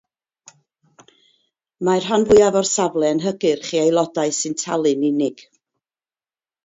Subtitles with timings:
[1.89, 5.45] Mae'r rhan fwyaf o'r safle yn hygyrch i aelodau sy'n talu'n unig.